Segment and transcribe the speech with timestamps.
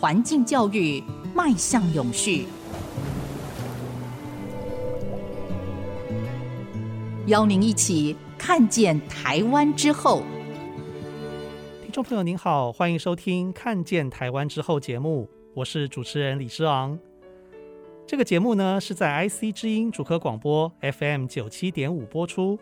[0.00, 1.04] 环境教育
[1.34, 2.46] 迈向永续。
[7.26, 10.22] 邀您一起看见台湾之后。
[11.82, 16.98] 听众朋友您好，欢迎收听《看见台湾之后》节目，我是主持人李诗昂。
[18.06, 22.58] 这个节目呢是在 IC 之音主科广播 FM 九七点五播出，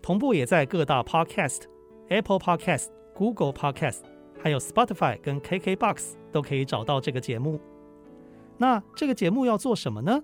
[0.00, 1.62] 同步也在各大 Podcast、
[2.10, 4.02] Apple Podcast、Google Podcast，
[4.40, 7.58] 还有 Spotify 跟 KKBox 都可以找到这个节目。
[8.58, 10.22] 那这个节目要做什么呢？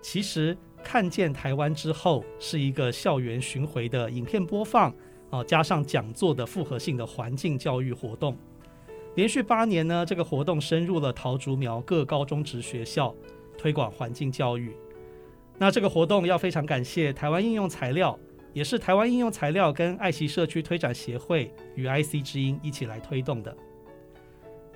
[0.00, 4.94] 其实看见台湾之后是一个校园巡回的影片播放
[5.30, 8.36] 啊，加上讲座的复合性的环境教育活动。
[9.16, 13.12] 连续八年呢，这个活动深入了桃竹苗各高中职学校，
[13.56, 14.76] 推广环境教育。
[15.58, 18.16] 那这个活动要非常感谢台湾应用材料。
[18.54, 23.54] 也是台湾应用材料跟爱惜社区推展协会与 IC 之音一起来推动的。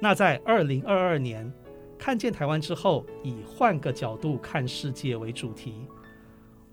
[0.02, 1.48] 那在二零二二年，
[1.97, 5.87] 看见台湾之后，以换个角度看世界为主题，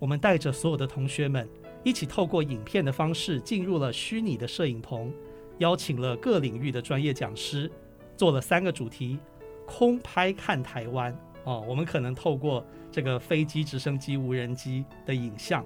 [0.00, 1.48] 我们带着所有的同学们
[1.84, 5.12] 一起透过影片的方式进入了虚拟的摄影棚，
[5.58, 7.70] 邀请了各领域的专业讲师，
[8.16, 9.16] 做了三个主题：
[9.64, 15.64] 空拍看台湾哦，我们可能透过这个飞机、直升机、无人机的影像。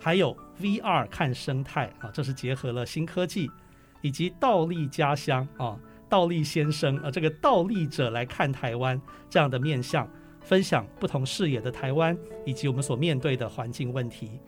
[0.00, 3.48] 还有 VR 看生态啊，这是结合了新科技，
[4.02, 5.78] 以及倒立家乡啊，
[6.14, 10.08] 倒立先生啊，这个倒立者来看台湾这样的面向，
[10.40, 14.38] 分享不同视野的台湾以及我们所面对的环境问题。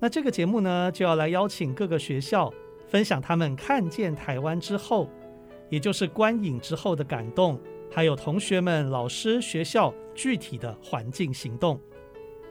[0.00, 2.50] 那这个节目呢，就要来邀请各个学校
[2.88, 5.10] 分享他们看见台湾之后，
[5.68, 7.60] 也就是观影之后的感动，
[7.92, 11.78] 还有同学们、老师、学校具体的环境行动。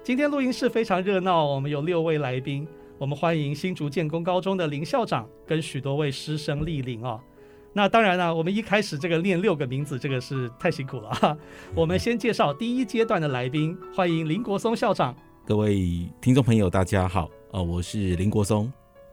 [0.03, 2.67] 今天录音室非常热闹，我们有六位来宾，
[2.99, 7.19] 我们欢迎新竹建功高中的林校长跟许多位师生莅临哦。
[7.75, 11.35] 那当然了，我们一开始这个念六个名字，这个是太辛苦了哈。
[11.73, 15.15] 我们先介绍第一阶段的来宾，欢迎林国松校长。
[15.43, 18.71] 各位听众朋友，大家好，呃，我是林国松。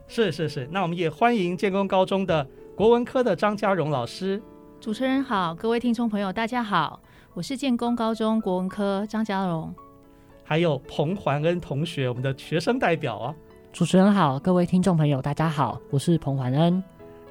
[0.08, 4.42] 是是是，那我们也欢迎建工高中的国文科的张嘉荣老师。
[4.78, 7.00] 主持人好，各位听众朋友，大家好，
[7.32, 9.74] 我是建工高中国文科张嘉荣。
[10.44, 13.34] 还有彭环恩同学，我们的学生代表啊。
[13.72, 16.82] 主持人好，各位听众朋友，大家好，我是彭环恩。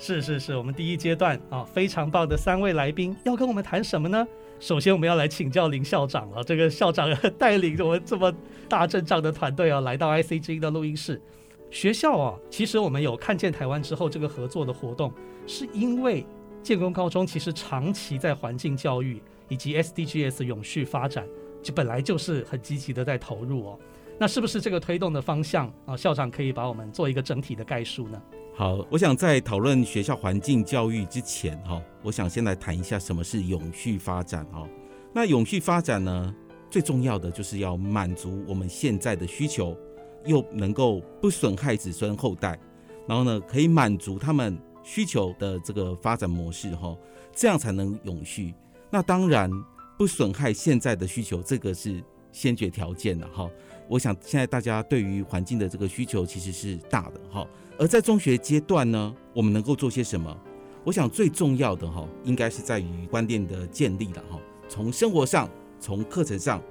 [0.01, 4.25] 是是是，我们第一阶段啊，非常棒的三位来宾要跟我们谈什么呢？
[4.57, 6.41] 首先，我们要来请教林校长了。
[6.41, 8.33] 这个校长 带领着我们这么
[8.69, 11.21] 大阵仗的团队啊，来到 IC 之音的录音室。
[11.69, 15.11] 学校啊，其实我们有看见台湾之后这个合作的活动，
[15.45, 16.25] 是因为
[16.63, 21.27] 建工高中其实长期在环境教育以及 SDGs 永续发展。
[21.61, 23.79] 就本来就是很积极的在投入哦，
[24.17, 25.95] 那是不是这个推动的方向啊？
[25.95, 28.21] 校长可以把我们做一个整体的概述呢？
[28.59, 34.67] 好，我想在讨论学校环境教育之前哈，我想先来谈一下什么是永续发展哈。
[35.13, 36.35] 那永续发展呢，
[36.69, 39.77] 最重要的就是要满足我们现在的需求，
[40.25, 42.59] 又能够不损害子孙后代，
[43.07, 46.93] 然后呢，可以满足他们需求的这个发展模式哈，
[47.33, 48.53] 这样才能永续。
[48.91, 49.49] 那当然。
[49.97, 53.49] 不损害现在的需求，这个是先决条件了哈。
[53.89, 57.45] 我想现在大家对于环境的这个需求其实是大的哈。
[57.79, 60.37] 而在中学阶段呢，我们能够做些什么？
[60.83, 64.37] 我想最重要的哈，应该是在于观念的建立了哈。
[64.67, 66.61] 从生活上，从课程上，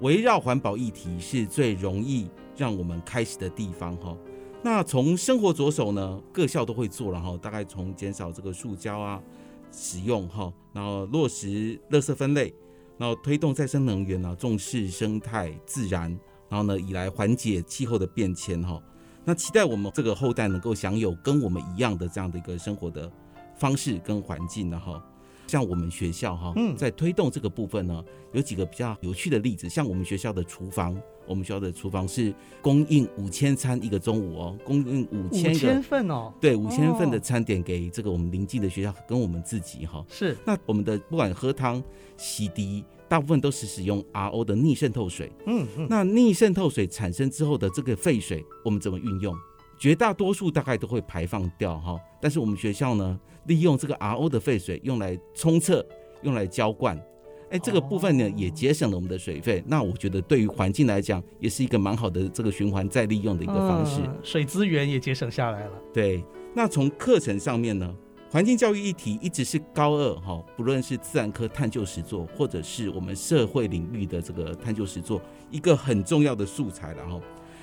[0.00, 4.16] 围绕环保议题是最容易让我们开始的地方哈。
[4.62, 7.38] 那从生活着手呢，各校都会做了哈。
[7.40, 9.22] 大概从减少这个塑胶啊。
[9.70, 12.54] 使用哈，然后落实垃圾分类，
[12.96, 16.10] 然后推动再生能源呢，重视生态自然，
[16.48, 18.82] 然后呢，以来缓解气候的变迁哈。
[19.28, 23.12] 那期待我们这个后代能够享有跟我们一样的这样的一个生活的
[23.58, 24.98] 方式跟环境然后。
[25.48, 30.96] 像我们学校哈，在推动这个部分呢，有几个比较有趣的例子，像我们学校的厨房。
[31.26, 32.32] 我们学校的厨房是
[32.62, 40.02] 供应五千餐一个中午哦，供应五千个，五千份哦，对，五千份的餐点给这个我们邻近的学校跟我们自己哈。
[40.08, 41.84] 是，那我们的不管喝汤、
[42.16, 45.30] 洗涤，大部分都是使用 RO 的逆渗透水。
[45.44, 45.86] 嗯嗯。
[45.90, 49.36] 那逆渗透水产生之后的这个废水，我们怎么运用？
[49.78, 51.98] 绝大多数大概都会排放掉哈。
[52.20, 55.86] 但是我们学校呢，利用这个 RO 的废水用来冲厕，
[56.22, 57.00] 用来浇灌。
[57.50, 65.72] 哎，这个部分呢也节省了我们的水费，那我觉得对于环境来讲也是一个蛮好的这个循环再利用的一个方式，嗯、水资源也节省下来了。
[65.90, 66.22] 对，
[66.54, 67.90] 那从课程上面呢，
[68.30, 75.18] 环境教育议题一直是高二哈，不论是自然科探究实作，或者是我们社会领域的这个探究实作，
[75.50, 76.92] 一个很重要的素材。
[76.92, 77.22] 然后，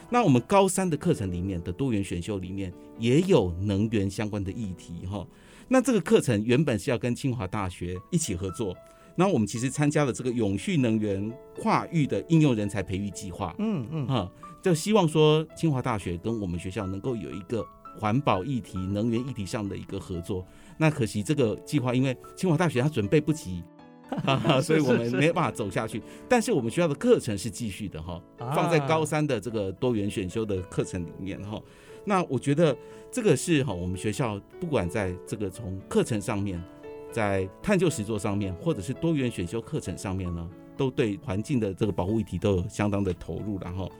[0.09, 5.25] 那我们高三的课程里面的多元选修里面也有能源相关的议题哈。
[5.67, 8.75] 那这个课程原本是要跟清华大学一起合作，
[9.15, 13.55] 那我们其实参加了这个永续能源跨域的应用人才培育计划。
[13.57, 14.31] 嗯嗯，哈，
[14.61, 17.65] 就希望说清华大学跟我们学校能够有一个
[17.99, 20.45] 环保议题、能源议题上的一个合作。
[20.77, 23.63] 那可惜这个计划因为清华大学它准备不及。
[24.61, 31.59] 所以我们没办法走下去，但是我们学校的课程是继续的哈，放在高三的这个多元选修的课程里面哈。
[32.05, 32.75] 那我觉得
[33.11, 36.63] 这个是哈，我们学校不管在这个从课程上面，
[37.11, 40.47] 在探究实作上面，或者是多元选修课程上面呢，
[40.77, 43.57] 都对环境的这个保护议题都有相当的投入。
[43.59, 43.91] 然后，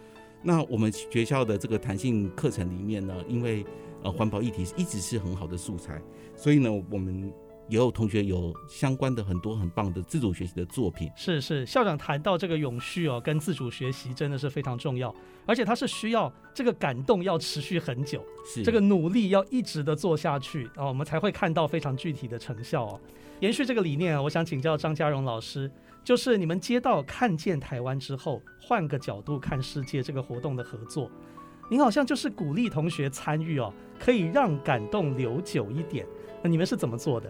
[0.43, 3.65] 那我们学校的这个弹性课程里面呢，因为
[4.03, 5.99] 呃环保议题一直是很好的素材，
[6.35, 7.33] 所以呢我们。
[7.67, 11.09] 也有同学有相关的很多很棒的自主学习的作品。
[11.15, 15.13] 是是，校长谈到这个永续哦，跟自主学习真的是非常重要，
[15.45, 23.01] 而且它是需要这个感动要持续很久，是这个努力要一直的做下去啊，我们才会看到非常具体的成效哦。
[23.39, 25.69] 延续这个理念啊，我想请教张家荣老师，
[26.03, 31.09] 就是你们接到看见台湾之后，换个角度看世界这个活动的合作，
[31.69, 36.05] 您好像就是鼓励同学参与哦，可以让感动留久一点。
[36.43, 37.29] 那你们是怎么做的？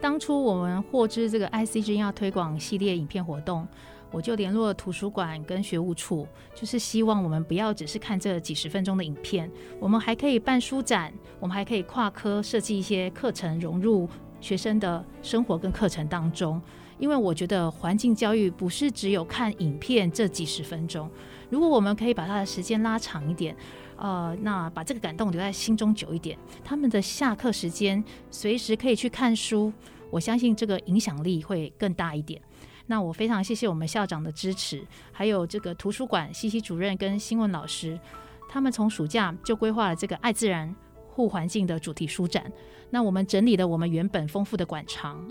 [0.00, 3.68] 当初我们获知这个 ICG 要推广系列影片活动，
[4.10, 14.08] 我就联络了图书馆跟学务处，就是希望我们不要只是看这几十分钟的影片，我们还可以办书展，我们还可以跨科设计一些课程，融入
[14.40, 16.60] 学生的生活跟课程当中。
[16.98, 21.10] 因为我觉得环境教育不是只有看影片这几十分钟，
[21.50, 23.54] 如果我们可以把它的时间拉长一点。
[24.00, 26.36] 呃，那把这个感动留在心中久一点。
[26.64, 29.70] 他们的下课时间随时可以去看书，
[30.10, 32.40] 我相信这个影响力会更大一点。
[32.86, 34.82] 那我非常谢谢我们校长的支持，
[35.12, 38.00] 还有这个图书馆西西主任跟新闻老师，
[38.48, 40.74] 他们从暑假就规划了这个爱自然
[41.10, 42.50] 护环境的主题书展。
[42.88, 45.22] 那我们整理了我们原本丰富的馆藏，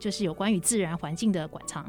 [0.00, 1.86] 就是有关于自然环境的馆藏，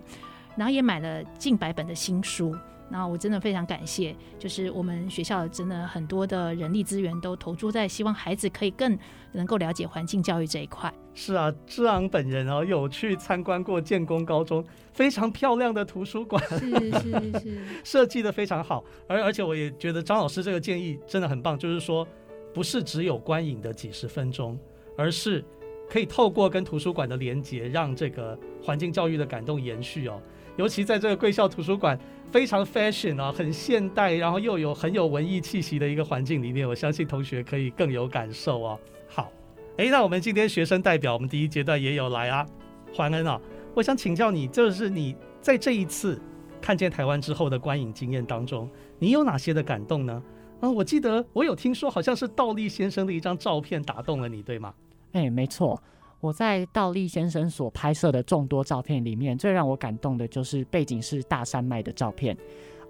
[0.56, 2.56] 然后也买了近百本的新书。
[2.92, 8.98] 那我真的非常感谢，就是我们学校真的很多的人力资源都投注在希望孩子可以更
[9.34, 10.92] 能够了解环境教育这一块。
[11.14, 18.84] 是啊，志昂本人哦有去参观过建工高中非常漂亮的图书馆，是是是， 设计的非常好。
[19.08, 22.08] 而而且我也觉得张老师这个建议真的很棒，就是说
[22.54, 24.58] 不是只有观影的几十分钟，
[24.98, 25.46] 而是
[25.88, 30.20] 可以透过跟图书馆的连接，让这个环境教育的感动延续哦。
[30.58, 32.00] 尤其在这个贵校图书馆。
[32.32, 38.80] 非常 fashion 啊，很现代，然后又有很有文艺气息的一个环境里面，我相信同学可以更有感受哦。
[39.08, 39.32] 好，
[39.78, 42.46] 哎，那我们今天学生代表，我们第一阶段也有来啊，
[42.94, 43.42] 桓恩啊，
[43.74, 46.22] 我想请教你，就是你在这一次
[46.62, 50.22] 看见台湾之后的观影经验当中，你有哪些的感动呢？
[50.60, 54.74] 啊，我记得我有听说，好像是倒立先生的一张照片打动了你，对吗？
[55.14, 55.82] 哎，没错。
[56.22, 62.36] 我在倒立先生所拍摄的众多照片里面，最让我感动的就是背景是大山脉的照片。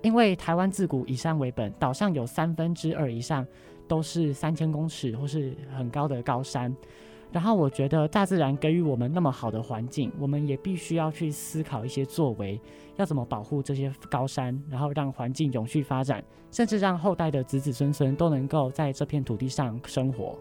[0.01, 3.45] 因为台湾自古以山为本，岛上有三分之二以上
[3.87, 6.75] 都是三千公尺或是很高的高山。
[7.31, 12.59] 然后我觉得大自然给予我们那么好的环境，我们也必须要去思考一些作为，
[12.95, 20.35] 要怎么保护这些高山，然后让环境永续发展，甚至让后代的子子孙孙都能够在这片土地上生活。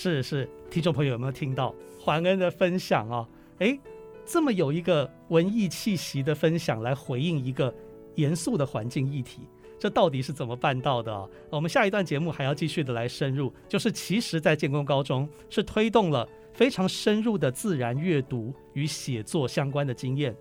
[0.00, 3.28] 是是，听众朋友有没有听到桓恩的分享啊？
[3.58, 3.76] 诶，
[4.24, 7.74] 这么有一个文艺气息的分享来回应一个
[8.14, 9.40] 严肃的环境议题，
[9.76, 11.28] 这到底是怎么办到的啊？
[11.50, 20.32] 我们下一段节目还要继续的来深入，就是其实在建功高中是推动了非常深入的自然阅读与写作相关的经验，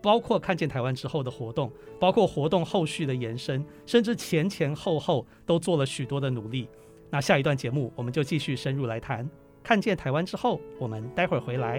[0.00, 1.70] 包括看见台湾之后的活动，
[2.00, 6.66] 包括活动后续的延伸，甚至前前后后都做了许多的努力。
[7.14, 9.24] 那下一段节目，我们就继续深入来谈。
[9.62, 11.78] 看见台湾之后，我们待会儿回来。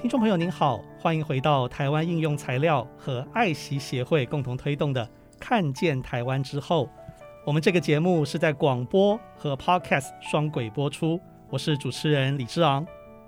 [0.00, 5.04] 听众朋友您好，欢迎回到台湾应用材料和爱惜协会共同推动的
[5.40, 6.86] 《看见台湾之后》。
[7.44, 11.20] 我们这个节目是在广播和 Podcast 双轨播出。
[11.50, 12.86] 我是主持人李志昂。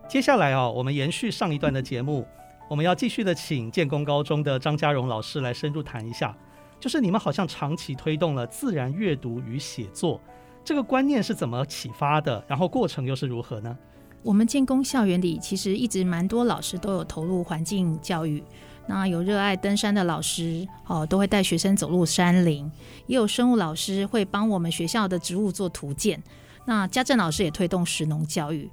[0.08, 2.24] 接下来啊，我们延续上一段的节目，
[2.70, 6.34] 我们要继续的请建功高中的张家荣老师来深入谈一下，
[6.78, 10.20] 就是你们好像长期推动了自然阅读与写作，
[10.64, 12.42] 这个观念是怎么启发的？
[12.46, 13.76] 然后过程又是如何呢？
[14.22, 18.42] 我们建功校园里其实一直蛮多老师都有投入环境教育，
[18.86, 22.70] 那有热爱登山的老师哦，都会带学生走入山林，
[23.08, 26.22] 也有生物老师会帮我们学校的植物做图鉴，
[26.64, 28.70] 那家政老师也推动食农教育。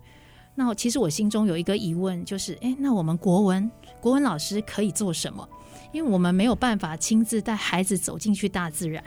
[0.55, 3.69] 那其实我心中有一个疑问，就是，诶，那我们国文
[3.99, 5.47] 国文老师可以做什么？
[5.91, 9.03] 因为我们没有办法亲自带孩子走进去大自然，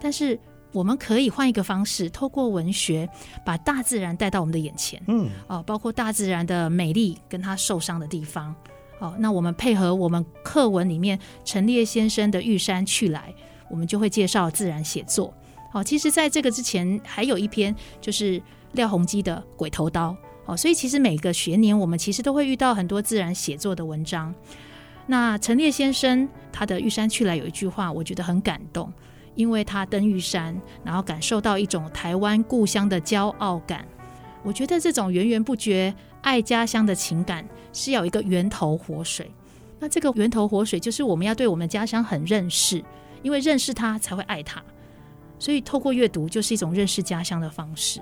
[0.00, 0.38] 但是
[0.72, 3.08] 我们可以换一个方式，透过文学
[3.44, 5.02] 把大自然带到我们的眼前。
[5.08, 8.54] 嗯，哦，包括大自然的美丽跟它受伤的地方。
[8.98, 13.32] 哦，那我们配合我们课文里面陈列先生的《玉山去来》，
[13.70, 15.32] 我们就会介绍自然写作。
[15.72, 18.42] 哦，其实在这个之前还有一篇就是
[18.72, 20.10] 廖鸿基的《鬼头刀》。
[20.48, 24.34] 哦，所以其实每个学年我们其实都会遇到很多自然写作的文章。
[25.06, 28.90] 那陈列先生他的《玉山去来》有一句话，我觉得很感动，
[29.34, 33.86] 因为他登玉山，然后感受到一种台湾故乡的骄傲感。
[34.42, 39.30] 我觉得这种源源不绝爱家乡的情感是要有一个源头活水。
[39.78, 42.82] 那这个源头活水就是我们要对我们家乡很认识，
[43.22, 44.62] 因为认识它才会爱它。
[45.38, 48.00] 所以透过阅读就是一种认识家乡的方式。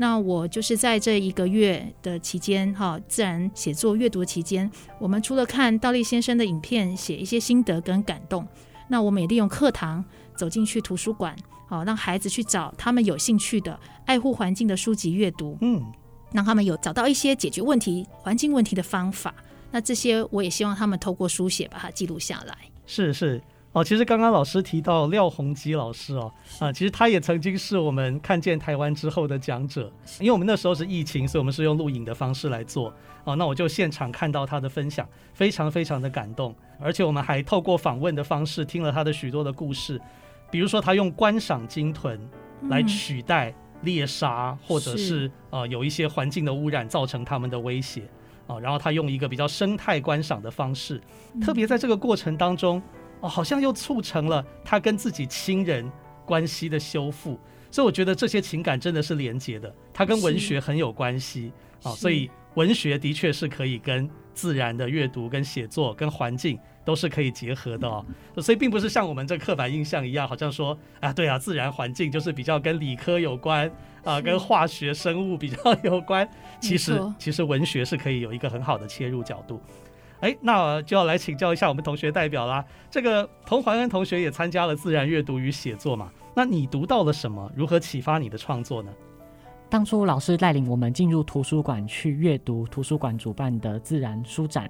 [0.00, 8.46] 那我就是在这一个月的期间，哈，自然写作阅读期间，我们除了看道立先生的影片，写一些心得跟感动，
[8.88, 10.04] 那我们也利用课堂
[10.36, 11.36] 走进去图书馆，
[11.66, 15.84] 好，让孩子去找他们有兴趣的爱护环境的书籍阅读，嗯，
[16.32, 19.34] 让他们有找到一些解决问题、环境问题的方法。
[19.72, 22.56] 那这些我也希望他们透过书写把它记录下来。
[22.86, 23.42] 是是。
[23.78, 32.92] 哦，其实刚刚老师提到廖鸿基老师哦，啊，其实他也曾经是我们看见台湾之后的讲者，因为我们那时候是疫情，所以我们是用录影的方式来做。
[33.22, 40.00] 哦，那我就现场看到他的分享，非常非常的感动，而且我们还透过访问的方式听了他的许多的故事，
[40.50, 42.18] 比如说他用观赏鲸豚
[42.62, 48.02] 来取代猎杀，嗯、或者是，是呃有一些环境的污染造成他们的威胁。
[48.48, 50.98] 啊，然后他用一个比较生态观赏的方式，
[51.38, 52.82] 特别在这个过程当中。
[53.20, 55.90] 哦，好像又促成了他跟自己亲人
[56.24, 57.38] 关系的修复，
[57.70, 68.04] 所以我觉得这些情感真的是连结的，它跟文学很有关系啊，所以文学的确是可以跟自然的阅读、跟写作、跟环境都是可以结合的哦。
[68.36, 73.70] 所以并不是像我们这刻板印象一样，好像说啊，对啊，自然环境就是比较跟理科有关
[74.04, 76.28] 啊，跟化学生物比较有关。
[76.60, 79.60] 其实，其实文学是可以有一个很好的切入角度。
[80.20, 82.64] 哎，那就要来请教一下我们同学代表啦。
[82.90, 86.10] 这个彭怀恩同学也参加了自然阅读与写作嘛？
[86.34, 87.50] 那你读到了什么？
[87.54, 88.92] 如何启发你的创作呢？
[89.70, 94.68] 当初老师带领我们进入图书馆去阅读图书馆主办的自然书展，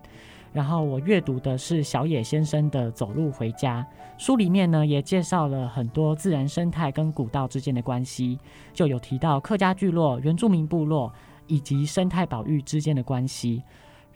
[0.52, 3.86] 然后我阅读的是小野先生的《走路回家》，
[4.22, 8.38] 书里面呢也介绍了很多自然生态跟古道之间的关系，
[8.74, 11.12] 就有提到客家聚落、原住民部落
[11.46, 13.62] 以及生态保育之间的关系。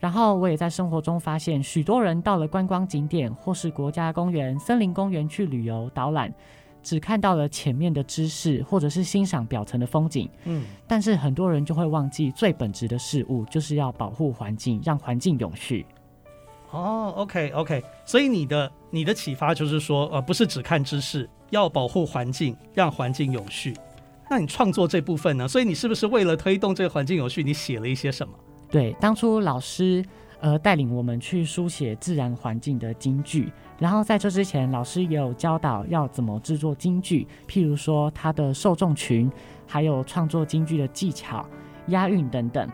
[0.03, 6.35] 然后我也在生活中发现，许多人到了观光景点或是国家公园、森林公园去旅游导览，
[6.83, 10.29] 只看到了前面的知识，或者是欣赏表层的风景。
[10.43, 15.87] 嗯，但是很多人就会忘记最本质的事物，就是要保护环境，让环境永续。
[16.73, 23.73] 哦，OK OK，所以你的你的启发就是说，呃，不是只看知识，要保护环境，让环境永续。
[24.29, 25.47] 那你创作这部分呢？
[25.47, 28.35] 所以你是不是为了推动这个环境永续，你写了一些什么？
[28.73, 30.03] 对，当初老师
[30.41, 39.31] 呃带领我们去书写自然环境的京剧，然后在这之前，老师也有教导要怎么制作京剧，譬如说它的受众群，
[39.67, 41.47] 还有创作京剧的技巧、
[41.89, 42.67] 押韵等等。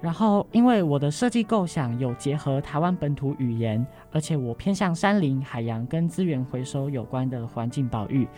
[0.00, 8.28] 然后因为我的设计构想有结合台湾本土语言，而且我偏向山林、海洋跟资源回收有关的环境保育，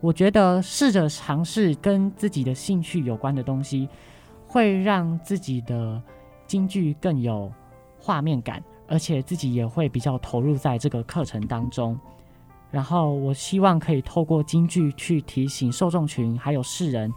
[0.00, 3.88] 我觉得试着尝试跟自己的兴趣有关的东西，
[4.46, 6.00] 会让自己的。
[6.46, 7.50] 京剧更有
[7.98, 11.98] 画面感，而且自己也会比较投入在这个课程当中。
[12.70, 17.12] 然后我希望可以透过京剧去提醒受众群还有世人，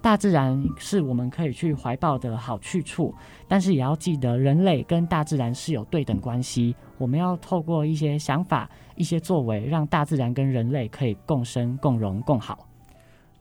[0.00, 3.12] 大自然是我们可以去怀抱的好去处，
[3.48, 6.76] 但是也要记得人类跟大自然是有对等关系。
[6.96, 12.68] 我们要透过一些想法、一些作为，让大自然跟人类可以共生、共荣、共好。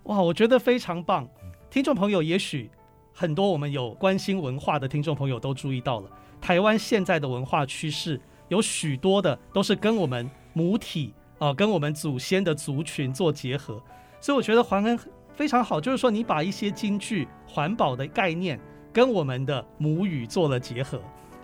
[0.04, 1.28] 哇，我觉得非常棒，
[1.70, 2.72] 听众朋友也许。
[3.14, 6.10] 很多我们有关心文化的听众朋友都注意到了，
[6.42, 13.82] 台湾现在的文化趋势有许多的都是跟我们母体啊、跟我们祖先的族群做结合，
[14.22, 14.98] 所以我觉得还恩
[15.34, 18.60] 非常好，就是说你把一些京剧环保的概念
[18.94, 21.02] 跟我们的母语做了结合。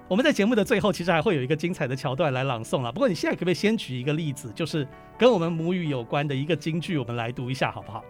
[0.07, 8.03] 我们在节目的最后其实还会有一个精彩的桥段来朗诵了，不过你现在可不可以先举一个例子，就是跟我们母语有关的一个京剧，我们来读一下好不好？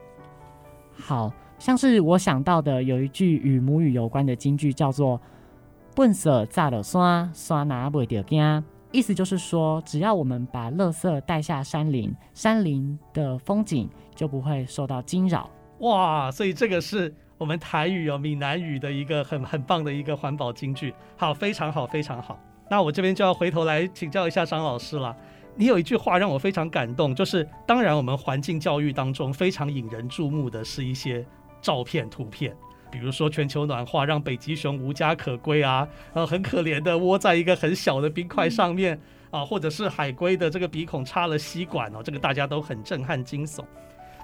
[0.97, 1.33] 好。
[1.59, 5.19] 像是我想到的有一句与母语有关的金句，叫做
[5.93, 15.49] “笨色炸了山，山拿不掉惊”，意思就是说，只要我们把垃圾带下山林，山林的风景就不会受到惊扰。
[15.79, 20.93] 哇，所以这个是我们台语哦，闽南语的一个很很棒的一个环保金句。
[21.17, 22.39] 好，非常好，非常好。
[22.71, 25.15] 那我这边就要回头来请教一下张老师了。
[25.55, 31.25] 你有一句话让我非常感动，就是当然我们环境教育当中非常引人注目的是一些
[31.61, 32.55] 照片、图片。
[32.91, 38.99] 比如说全球暖化让北极熊无家可归啊，呃，很可怜的窝在一个很小的冰块上面
[39.29, 43.63] 啊，或者是海龟的这个鼻孔插了吸管哦，这个大家都很震撼惊悚。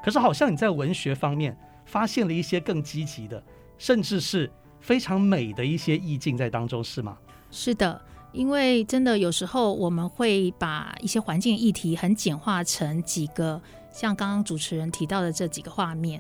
[0.04, 3.44] 可是好像你在文学方面发现了一些更积极的，
[3.78, 7.18] 甚至是非常美的一些意境在当中，是吗？
[7.52, 8.02] 是的，
[8.32, 13.62] 因为真的有时候我们会把一些环境议题很简化成几个，
[13.92, 16.20] 像刚刚主持人提到的这几个画面，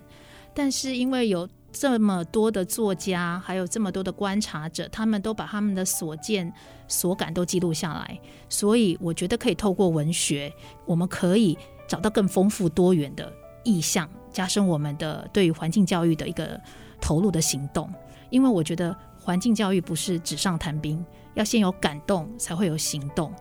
[0.55, 1.47] 但是因为有。
[1.77, 6.49] 这么多的作家，还有这么多的观察者，他们都把他们的所见
[6.87, 10.49] 所感都记录下来，所以我觉得可以透过文学，
[10.85, 13.29] 我们可以找到更丰富多元的
[13.65, 16.57] 意象，加深我们的对于环境教育的一个
[17.01, 17.93] 投入的行动。
[18.29, 23.33] 因为我觉得环境教育不是纸上谈兵，要先有感动才会有行动。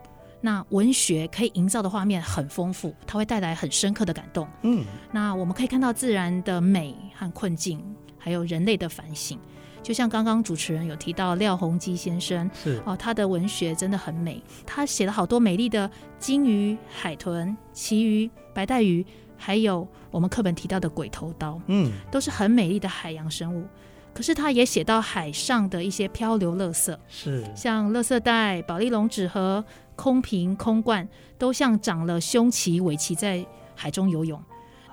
[0.45, 4.47] 那文学可以营造的画面很丰富，它会带来很深刻的感动。
[4.61, 7.83] 嗯，那我们可以看到自然的美和困境。
[8.19, 9.39] 还有人类的反省，
[9.83, 19.05] 就像刚刚主持人有提到廖鸿基先生，是哦，他的文学真的很美，他写了好多美丽的鲸鱼、海豚、旗鱼、白带鱼，
[19.39, 23.67] 还有我们课本提到的鬼头刀，嗯，都是很美丽的海洋生物。
[24.15, 29.63] 可是他也写到海上的一些漂流垃圾，是像垃圾袋、保丽龙纸盒、
[29.97, 31.09] 空瓶、空罐，
[31.39, 34.43] 都像长了胸鳍、尾鳍在海中游泳。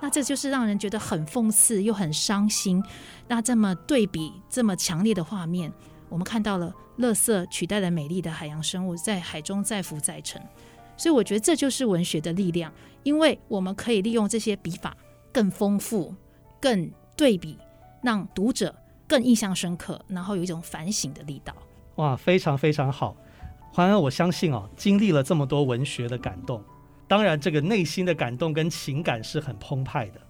[0.00, 2.82] 那这就是让人觉得很讽刺又很伤心。
[3.28, 5.72] 那这么对比这么强烈的画面，
[6.08, 10.42] 我们看到了垃圾取代了美丽的海洋生物在海中载浮载沉。
[10.96, 14.96] 所以我觉得这就是文学的力量，因为我们可以利用这些笔法
[15.32, 16.14] 更丰富、
[16.60, 17.56] 更对比，
[18.02, 18.74] 让读者
[19.08, 21.54] 更印象深刻，然后有一种反省的力道。
[21.96, 23.16] 哇，非常非常好。
[23.72, 26.62] 环恩，我相信哦，经历了这么多文学的感动。
[27.08, 30.20] 当然，这个内心的感动跟情感是很澎湃的，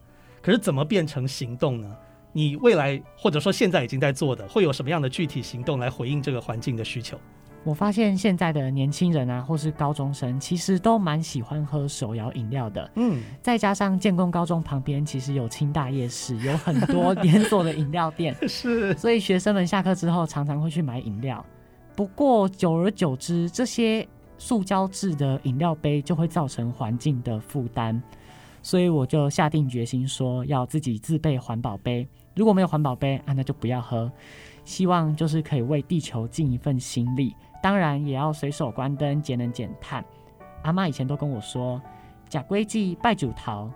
[0.41, 1.89] 可是怎么变成行动呢？
[2.33, 7.19] 你未来或者说现在已经在做的，会有什么样的具体行动来回应这个环境的需求？
[7.65, 12.91] 我发现现在的年轻人啊，或是高中生，其实都蛮喜欢喝手摇饮料的。
[12.97, 21.45] 嗯，再加上建工高中旁边其实有清大夜市，有很多连锁的饮料店， 是，所以学生们下课之后常常会去买饮料。
[21.95, 24.07] 不过久而久之，这些。
[24.39, 28.03] 塑胶制的饮料杯就会造成环境的负担，
[28.61, 32.05] 所以我就下定决心说要自己自备环保杯。
[32.35, 34.11] 如果没有环保杯啊，那就不要喝。
[34.65, 40.05] 希望就是可以为地球尽一份心力，当然也要随手关灯，节能减碳。
[40.65, 41.81] 阿妈以前都跟我说
[42.29, 43.71] ：“假规矩拜九桃，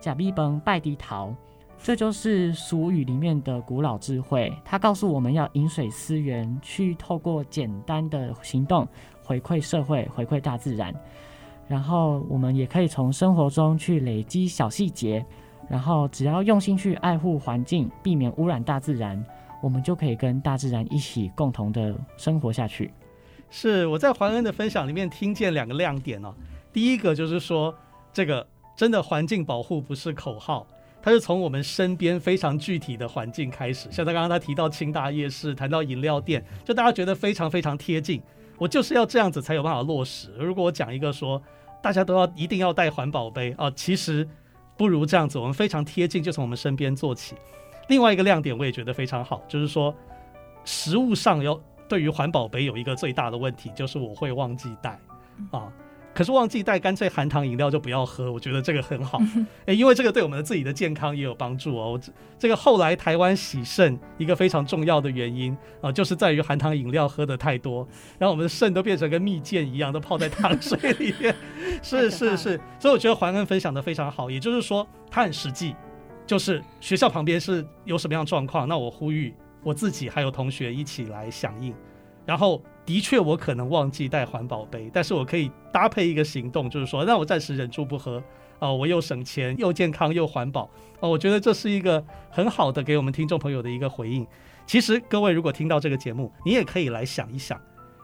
[0.00, 1.34] 假逼崩拜地桃。”
[1.82, 4.52] 这就是俗语里面的古老智慧。
[4.64, 8.86] 它告诉我们要饮水思源，去透过简单的行动。
[9.22, 10.94] 回馈社会，回馈大自然，
[11.66, 15.26] 然后我们也可以从生活中去累积小细节，
[15.68, 19.20] 然后只要用心去爱护环境，避免污染大自然，
[19.60, 22.92] 我们就可以跟大自然一起共同的生活下去。
[23.50, 26.32] 是我在环恩的分享里面听见两个亮点哦，
[26.72, 27.74] 第一个就是说，
[28.12, 30.64] 这个真的环境保护不是口号，
[31.06, 38.20] 它是从我们身边非常具体的环境开始，像他刚刚他提到清大夜市，谈到饮料店，就大家觉得非常非常贴近。
[38.58, 40.32] 我就是要这样子才有办法落实。
[40.36, 41.40] 如果我讲一个说，
[41.80, 44.28] 大家都要一定要带环保杯啊，其实
[44.76, 47.36] 不如这样子，我们非常贴近，就从我们身边做起。
[47.86, 49.94] 另外一个亮点我也觉得非常好，就是说，
[50.64, 51.56] 食物上要
[51.88, 54.98] 对于环保杯有一个最大的问题，就是我会忘记带
[55.52, 55.72] 啊。
[56.16, 58.32] 可是忘记带，干脆含糖饮料就不要喝。
[58.32, 59.20] 我觉得这个很好，
[59.66, 62.00] 诶，因为这个对我们的自己的健康也有帮助哦。
[62.38, 67.86] 这个后来台湾洗肾一个非常重要的原因啊，就是在于含糖饮料喝的太多，
[68.18, 71.36] 然后我们的肾都变成跟蜜饯一样，都泡在糖水里面。
[71.84, 75.76] 是是是，所以我觉得怀恩分享的非常好，也就是说他很实际，
[76.26, 81.74] 就是学校旁边是有什么样的状况，那我呼吁我自己还有同学一起来响应，
[82.24, 82.62] 然后。
[82.86, 88.22] 的确，我可能忘记带环保杯，但是我可以搭配一个行动，就是说，那我暂时忍住不喝，
[88.60, 90.70] 哦，我又省钱，又健康，又环保，
[91.00, 94.24] 哦，我觉得这是一个很好的给我们听众朋友的一个回应。
[94.66, 97.60] 其实，各位如果听到这个节目，你也可以来想一想，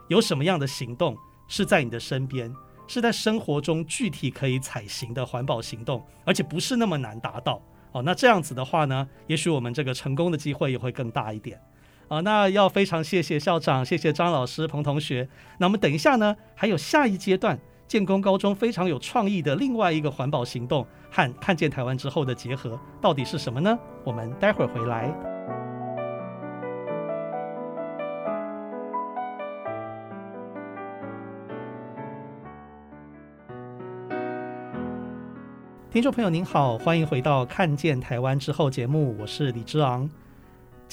[0.09, 1.15] 有什么样的行动
[1.47, 2.53] 是在你的身边，
[2.85, 7.61] 是在生活中具体可以采行的环保行动，而且不是那么难达到。
[7.93, 11.57] 哦，那这样子的话呢，也许我们这个成功的机会也会更大一点。
[12.13, 15.27] 啊，那要非常谢谢校长，谢谢张老师、彭同学。
[15.57, 23.75] 那我们等一下呢，还有下一阶段建工高中非常有创意的另外一个环保行动和看见台湾之后的结合，到底是什么呢？
[24.03, 25.11] 我们待会儿回来。
[35.89, 40.07] 听众朋友您好，欢迎回到《看见台湾之后》节目，我是李之昂。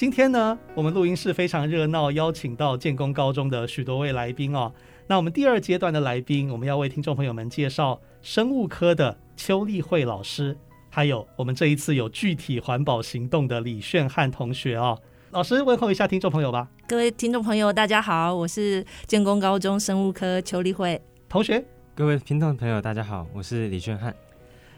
[0.01, 4.73] 今天呢，我们录音室非常热闹，邀请到建功高中的许多位来宾哦。
[5.05, 10.57] 那我们第二阶段的来宾，我们要为听众朋友们介绍生物科的邱丽慧老师，
[10.89, 14.99] 还有我们这一次有具体环保行动的李炫汉同学哦。
[15.29, 16.67] 老师问候一下听众朋友吧。
[16.87, 21.63] 各位听众朋友，大家好，我是建功高中生物科邱丽慧同学。
[21.93, 24.15] 各位听众朋友，大家好，我是李炫汉。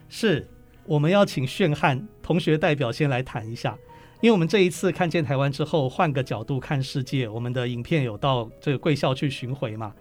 [0.10, 0.46] 是，
[0.84, 3.78] 我们要请炫汉同学代表先来谈一下，
[4.24, 9.94] 因为我们这一次看见台湾之后，换个角度看世界，我们的影片有到这个贵校去巡回嘛？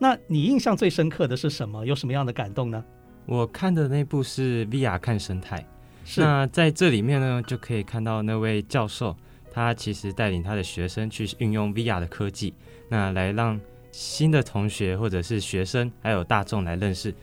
[0.00, 1.86] 那你印象最深刻的是什么？
[1.86, 2.84] 有什么样的感动呢？
[3.24, 5.64] 我看的那部是 VR 看生态，
[6.04, 6.20] 是。
[6.20, 9.14] 那在这里面呢，就可以看到那位教授，
[9.52, 12.52] 他其实带领他的学生去运用 VR 的科技，
[12.88, 13.60] 那来让
[13.92, 17.14] 新的同学或者是学生还有大众来认识。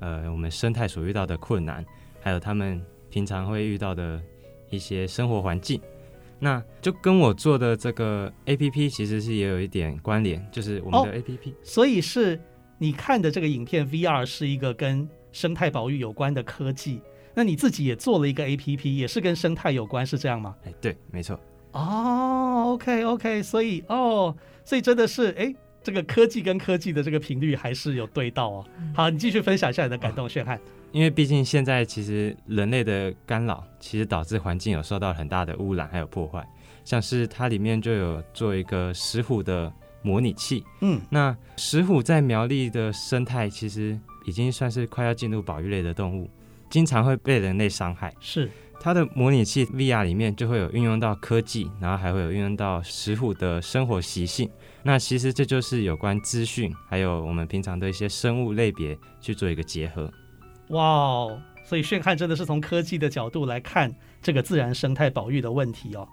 [0.00, 1.82] 呃，我们生态所遇到的困难，
[2.20, 4.20] 还有他们平常会遇到的
[4.68, 5.80] 一些生活环境，
[6.42, 11.52] 那就跟我做的这个 APP 其实是也有一点关联，就是我们的 APP。
[11.52, 12.40] 哦，所以是
[12.78, 17.00] 你看的这个影片 VR 是一个跟生态保育有关的科技，
[17.32, 20.56] 那你自己也做了一个 APP，也是跟生态有关，是这样吗？
[20.64, 21.38] 哎，对，没错。
[21.70, 25.54] 哦，OK OK，所以哦，所以真的是哎。
[25.84, 28.64] 这个科技跟科技的这个频率还是有对到哦。
[28.94, 30.60] 好，你继续分享一下你的感动，炫翰。
[30.92, 36.46] 因为毕竟现在其实人类的干扰，其实导致环境有受到很大的污染还有破坏。
[36.84, 46.28] 像是它里面就有做一个石虎的模拟器，嗯，那石虎在苗栗的生态其实已经算是快要进入保育类的动物，
[46.68, 48.12] 经常会被人类伤害。
[48.20, 48.50] 是。
[48.80, 54.50] 它的模拟器 VR 里面就会有运用到科技，然后还会有运用到石虎的生活习性。
[54.82, 60.12] 那其实这就是有关资讯，还有我们平常的一些生物类别去做一个结合。
[60.72, 61.42] 哇哦！
[61.64, 66.06] 所以炫汉真的是从科技的角度来看这个自然生态保育的问题哦。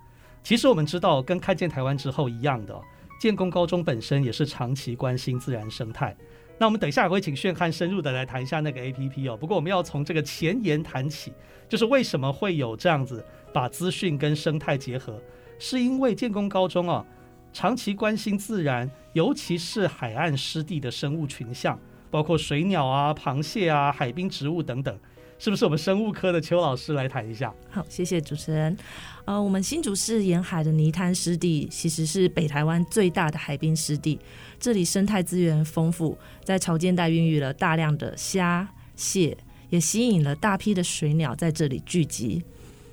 [0.43, 2.79] 其实我们知道，跟看见台湾之后一样的，
[3.19, 6.15] 建工高中本身也是长期关心自然生态。
[6.57, 9.37] 那我们等一下也会请炫汉深入的来谈一下那个 APP 哦。
[9.37, 11.31] 不过我们要从这个前言谈起，
[11.69, 15.21] 就是为什么会有这样子把资讯跟生态结合，
[15.57, 17.05] 是因为建工高中哦。
[17.51, 24.97] 长期关心自然，尤其是海岸湿地的生物群像，包括水鸟啊、螃蟹啊、海滨植物等等，
[25.37, 25.65] 是不是？
[25.65, 27.53] 我们生物科的邱老师来谈一下。
[27.69, 28.75] 好，谢谢主持人。
[29.25, 34.19] 呃，我们新竹市沿海的泥滩湿地，其实是北台湾最大的海滨湿地，
[34.59, 39.37] 这里生态资源丰富，在潮间带孕育了大量的虾、蟹，
[39.69, 42.43] 也吸引了大批的水鸟在这里聚集。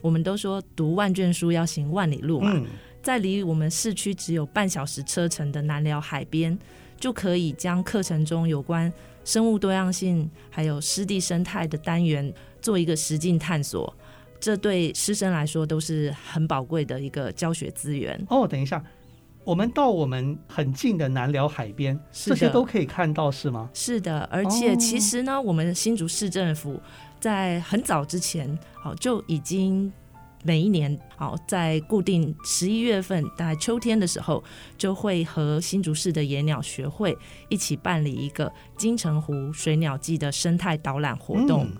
[0.02, 2.62] 我们都说读万卷书要行万里路嘛。
[3.02, 6.56] 在离我们市区只有半小时车程的南寮海边，
[6.98, 8.92] 就可以将课程中有关
[9.24, 13.92] 生物多样性还有湿地生态的单元做一个实境探索，
[14.40, 18.20] 这对师生来说都是很宝贵的一个教学资源。
[18.28, 18.82] 哦，等一下，
[19.44, 23.68] 我们到我们很近的南寮海边，这些都可以看到是吗？
[23.74, 26.80] 是的，而且其实呢，我们新竹市政府
[27.20, 29.92] 在很早之前，好就已经。
[30.46, 34.42] 每一年，好，在固定十一月份，大概秋天的时候，
[34.78, 37.16] 就会和新竹市的野鸟学会
[37.48, 41.64] 一起办理一个金城湖水鸟季的生态导览活动。
[41.64, 41.76] 嗯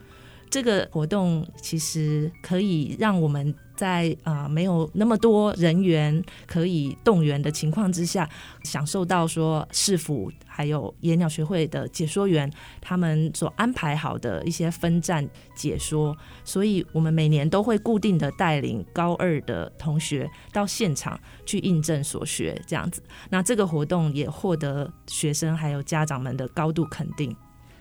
[0.49, 8.29] 这个活动其实可以让我们在啊、没有那么多人员可以动员的情况之下，
[8.65, 23.03] 享受到说市府还有野鸟学会的解说员他们所安排好的一些分站解说，所以我们每年都会固定的带领高二的同学到现场去印证所学，这样子。
[23.29, 27.37] 那这个活动也获得学生还有家长们的高度肯定。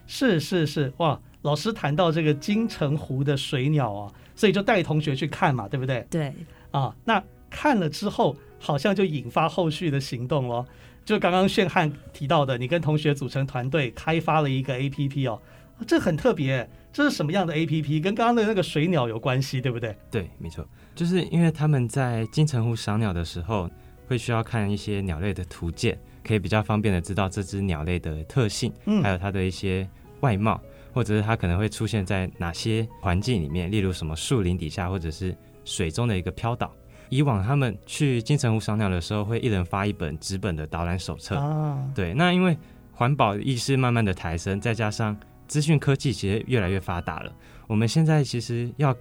[0.07, 1.19] 是是是，哇！
[1.45, 6.03] 老师谈到这个金城湖的水鸟啊，所以就带同学去看嘛，对不对？
[6.09, 6.33] 对
[6.71, 10.65] 啊，那看了之后，好像就引发后续的行动了。
[11.05, 15.39] 就刚刚炫汉提到的，你跟同学组成团队开发了一个 APP 哦，
[15.85, 16.67] 这很特别。
[16.91, 18.01] 这是什么样的 APP？
[18.01, 19.95] 跟刚刚的那个水鸟有关系，对不对？
[20.09, 23.69] 对，没错，就是因为他们在金城湖赏鸟的时候，
[24.07, 29.87] 会需要看一些鸟类的图鉴，可以比较方便的知道这只鸟类的特性，嗯，还有它的一些
[30.21, 30.59] 外貌。
[30.95, 36.73] 或者是它可能会出现在哪些环境里面，例如什么树林底下，或者是水中的一个飘岛。
[37.09, 41.35] 以往他们去金城湖赏鸟的时候，会一人发一本纸本的导览手册。
[41.35, 42.13] 啊，对。
[42.13, 42.57] 那因为
[42.93, 45.15] 环保意识慢慢的抬升，再加上
[45.49, 47.35] 资讯科技其实越来越发达了，
[47.67, 48.95] 我们现在其实要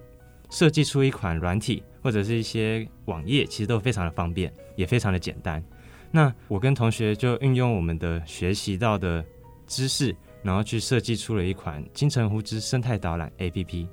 [0.49, 5.63] 设计出一款软体或者是一些网页，其实都非常的方便，也非常的简单。
[6.11, 9.23] 那我跟同学就运用我们的学习到的
[9.65, 10.13] 知识。
[10.45, 13.87] 然后去设计出了一款金城湖之生态导览 APP。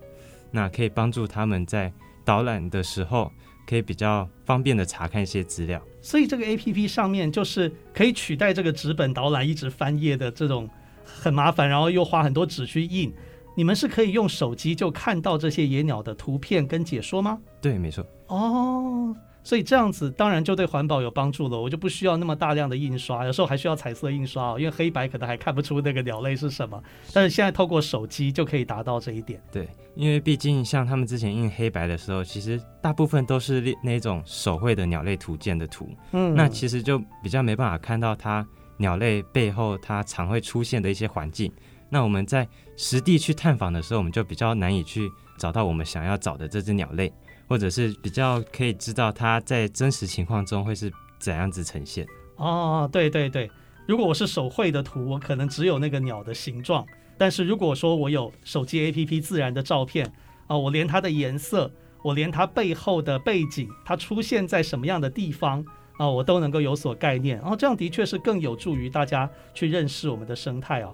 [0.50, 1.90] 那可以帮助他们在
[2.26, 3.32] 导览的时候
[3.66, 5.82] 可以比较方便的查看一些资料。
[6.02, 10.68] 所以这个 APP 上面就是可以取代这个纸本导览一直翻页的这种
[11.04, 13.10] 很麻烦，然后又花很多纸去印。
[13.56, 17.38] 你们是可以用手机就看到这些野鸟的图片跟解说吗？
[17.62, 18.06] 对，没错。
[18.26, 19.16] 哦。
[19.44, 26.80] 所以这样子当然就对环保有帮助了，我就不需要那么大量的印刷，有时候还需要彩色印刷，因为黑白可能还看不出那个鸟类是什么。
[27.12, 29.42] 但是现在透过手机就可以达到这一点。
[29.50, 41.52] 对，因为毕竟像他们之前印黑白的时候，其实大部分都是那种手绘的鸟类图鉴的图，嗯，那其实就比较没办法看到它鸟类背后它常会出现的一些环境。
[41.88, 47.12] 那我们在实地去探访的时候，我们就比较难以去找到我们想要找的这只鸟类。
[47.48, 53.50] 或者是比较可以知道它在真实情况中会是怎样子呈现哦，对对对，
[53.86, 56.84] 如果我是手绘的图，我可能只有那个鸟的形状；
[57.16, 60.10] 但是如果说我有手机 APP 自然的照片
[60.46, 61.70] 啊，我连它的颜色，
[62.02, 65.64] 我连它背后的背景，它出现在什么样的地方
[65.98, 67.38] 啊，我都能够有所概念。
[67.38, 70.92] 然后这样的确是更有助于大家去认识我们的生态哦。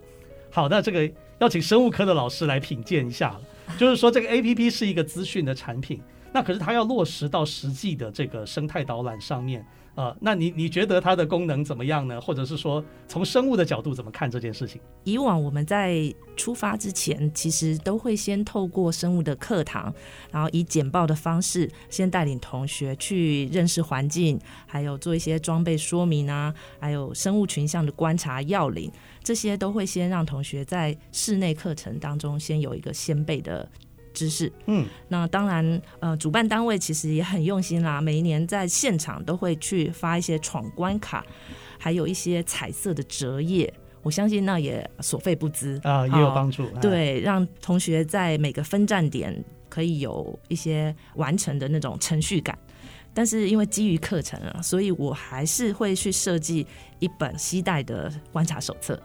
[0.50, 3.40] 好，那这个要请生物科的老师来品鉴一下了，
[3.78, 6.02] 就是说这个 APP 是一个资讯的产品。
[6.32, 9.64] 那可是它要落实到实际的这个生态导览上面，
[9.94, 12.20] 呃，那你你觉得它的功能怎么样呢？
[12.20, 14.80] 或者是说从生物的角度怎么看这件事情？
[15.04, 19.92] 以往我们在出发之前，其实都会先透过生物的课堂，
[20.30, 28.92] 然后以简报的方式，先带领同学去认识环境，还有做一些装备说明啊，还有生物群像的观察要领，
[29.24, 33.68] 这些都会先让同学在室内课程当中先有一个先备的。
[34.18, 41.24] 知识，嗯，那当然，呃，主办单位其实也很用心啦，每一年在现场都会去发一些闯关卡，
[41.78, 46.66] 还有一些彩色的折页，我相信那也所费不资啊，也有帮助。
[46.80, 49.32] 对，让同学在每个分站点
[49.68, 52.58] 可以有一些完成的那种程序感。
[53.14, 56.66] 但是因为基于课程啊，所以我还是会去设计
[56.98, 59.00] 一本携带的观察手册。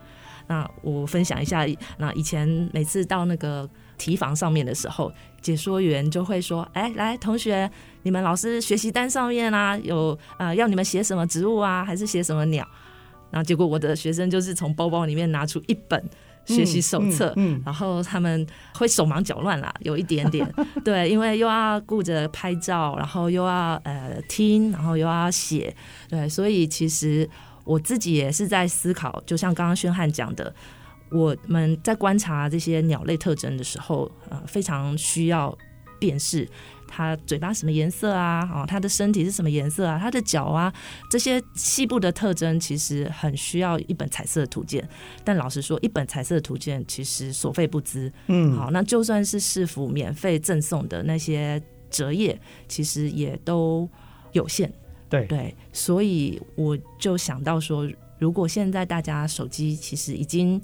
[0.47, 1.65] 那我分享一下，
[1.99, 3.69] 那以前每次到那个。
[3.97, 7.69] 提防上面的时候，解说员就会说：“哎，来，同学，
[8.03, 12.67] 你们老师学习单上面啊，有呃要你们写什么植物啊，还是写什么鸟？”
[13.31, 16.03] 然后结果我的学生就是从包包里面拿出一本
[16.45, 20.47] 学习手册，嗯嗯嗯、然后他们会手忙脚乱啦，有一点点
[20.85, 25.75] 对，因为又要顾着拍照，然后又要呃听，然后又要写，
[26.07, 27.27] 对，所以其实
[27.63, 30.53] 我自己也是在思考，就像刚刚宣汉讲的。
[31.13, 35.55] 我们在观察这些鸟类特征的时候，呃，非常需要
[35.99, 36.47] 辨识
[36.87, 40.73] 它嘴巴什么颜色啊，哦，它的身体是什么颜色啊，它的脚啊，
[41.09, 44.87] 这些细部的特征其实很需要一本彩色的图鉴。
[45.23, 48.11] 但老实说，一本彩色的图鉴其实所费不赀。
[48.27, 53.89] 嗯，好，那就算是市府免费赠送的那些折页，其实也都
[54.33, 54.71] 有限。
[55.09, 57.87] 对对，所以我就想到说，
[58.19, 60.59] 如果现在大家手机其实已经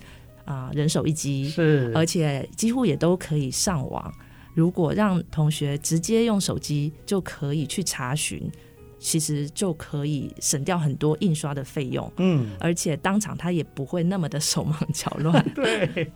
[0.49, 4.11] 啊，人手一机是，而且几乎也都可以上网。
[4.55, 8.51] 如果让同学直接用手机就可以去查询，
[8.97, 12.11] 其实就可以省掉很多印刷的费用。
[12.17, 15.45] 嗯，而且当场他也不会那么的手忙脚乱。
[15.53, 16.11] 对，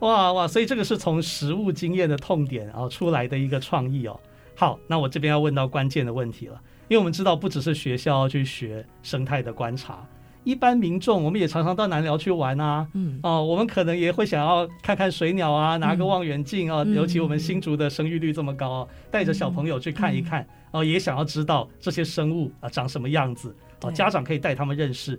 [0.00, 4.18] 哇哇，所以这个是从实物经验的痛点啊出来的一个创意哦。
[4.56, 10.04] 好，那我这边要问到关键的问题了，因为我们知道不只是学校要去学生态的观察。
[10.44, 25.18] 一般民众，我们也常常到南寮去玩啊，嗯，哦，我们可能也会想要看看水鸟啊，拿个望远镜啊，嗯、尤其我们新竹的生育率这么高，啊，带着小朋友去看一看，嗯、哦，也想要知道这些生物啊长什么样子，哦，家长可以带他们认识，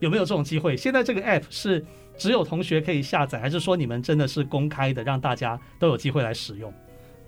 [0.00, 0.76] 有没有这种机会？
[0.76, 1.84] 现在这个 app 是
[2.16, 6.72] 只有同学可以下载，还是说你们真的是公开的，让大家都有机会来使用？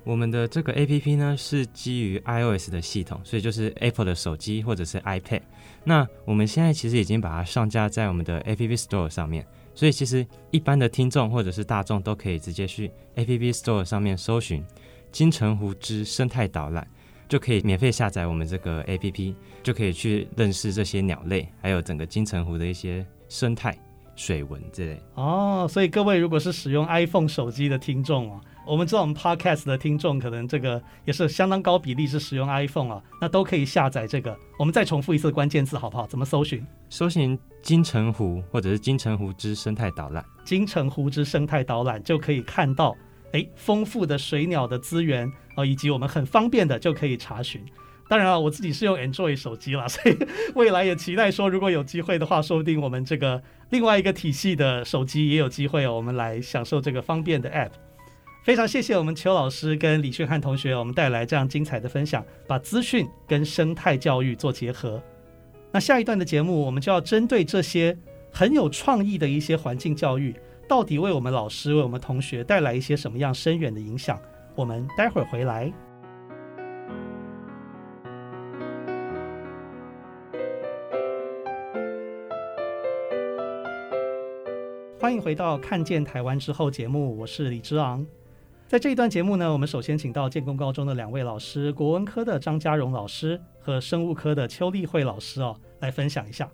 [0.05, 5.41] 我们的这个 APP 呢是基于 iOS 的系统，所以就是 Apple 的手机或者是 iPad。
[5.83, 14.63] 那我们现在其实已经把它上架在我们的 App Store 上面，所以其实一般的听众或者是大众都可以直接去 App Store 上面搜寻
[15.11, 16.87] “金城湖之生态导览”，
[17.27, 23.75] 就可以免费下载我们这个 APP，就可以去认识这些鸟类，还有整个金城湖的一些生态、
[24.17, 25.01] 水文之类。
[25.15, 28.41] 哦，所以各位如果是使用 iPhone 手机的听众哦。
[28.67, 34.37] 我们知道，我们 Podcast 的听众可能这个也是相当高比例是使用 iPhone 啊，那都可以下载这个。
[34.59, 36.07] 我们再重复一次关键字好不好？
[36.07, 36.67] 怎么搜寻？
[36.89, 40.25] 搜寻金城湖或者是金城湖之生态导览。
[40.45, 42.97] 金城湖之生态导览就可以看到，
[43.33, 47.63] 哎，丰富的水鸟的资源啊，以及我们很方便的就可以查询。
[48.09, 50.17] 当然了，我自己是用 Android 手机啦， 所以
[50.55, 57.71] 未来也期待说，如果有机会的话，说不定我们这个另外一个体系的手机也有机会哦，我们来享受这个方便的 App。
[58.45, 65.03] 非常谢谢我们邱老师跟李炫汉同学，我们带来这样精彩的分享，把资讯跟生态教育做结合。
[65.73, 67.97] 那下一段的节目，我们就要针对这些
[68.31, 70.37] 很有创意的一些环境教育，
[70.69, 74.21] 到底为我们老师、为我们同学带来一些什么样深远的影响？
[74.55, 75.73] 我们待会儿回来。
[85.01, 88.07] 欢迎回到《看见台湾之后》节目，我是李之昂。
[88.67, 96.49] 在这一段节目呢，我们首先请到建功高中的两位老师，国文科的张家荣老师和生物科的邱丽慧老师哦，来分享一下。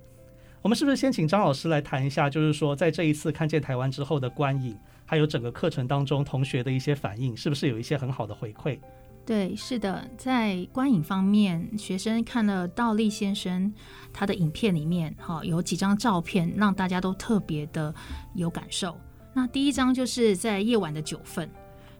[0.61, 8.79] 我们是不是先请张老师来谈一下，就是说在这一次看见台湾之后的观影，还有整个课程当中同学的一些反应，是不是有一些很好的回馈？
[9.25, 13.73] 对，是的，在观影方面，学生看了倒立先生
[14.13, 17.95] 他的影片里面，哈，有几张照片让大家都特别的
[18.35, 18.99] 有感受。
[19.33, 21.49] 那第一张就是在夜晚的九份。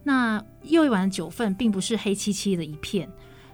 [0.03, 3.11] 那夜晚的九份并不是黑漆漆的一片，